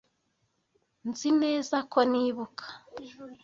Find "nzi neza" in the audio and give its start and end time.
1.07-1.77